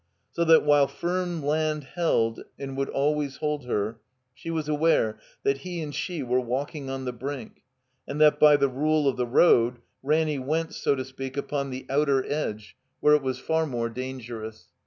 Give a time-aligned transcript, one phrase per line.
[0.31, 3.99] So that, while firm land held and would always hold her,
[4.33, 7.61] she was aware that he and she were walking on the brink,
[8.07, 11.85] and that by the rule of the road Ranny went, so to speak, upon the
[11.87, 14.65] outer edge where it was 368 (I if THE COMBINED MAZE far more dangerous.